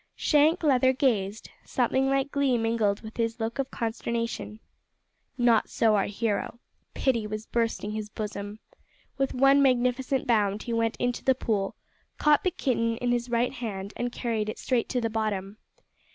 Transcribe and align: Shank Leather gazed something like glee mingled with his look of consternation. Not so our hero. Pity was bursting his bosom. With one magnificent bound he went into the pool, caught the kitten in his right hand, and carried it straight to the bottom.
Shank 0.15 0.63
Leather 0.63 0.93
gazed 0.93 1.51
something 1.63 2.09
like 2.09 2.31
glee 2.31 2.57
mingled 2.57 3.01
with 3.01 3.17
his 3.17 3.39
look 3.39 3.59
of 3.59 3.69
consternation. 3.69 4.59
Not 5.37 5.69
so 5.69 5.95
our 5.95 6.07
hero. 6.07 6.57
Pity 6.95 7.27
was 7.27 7.45
bursting 7.45 7.91
his 7.91 8.09
bosom. 8.09 8.57
With 9.19 9.35
one 9.35 9.61
magnificent 9.61 10.25
bound 10.25 10.63
he 10.63 10.73
went 10.73 10.95
into 10.97 11.23
the 11.23 11.35
pool, 11.35 11.75
caught 12.17 12.43
the 12.43 12.49
kitten 12.49 12.97
in 12.97 13.11
his 13.11 13.29
right 13.29 13.53
hand, 13.53 13.93
and 13.95 14.11
carried 14.11 14.49
it 14.49 14.57
straight 14.57 14.89
to 14.89 15.01
the 15.01 15.09
bottom. 15.11 15.57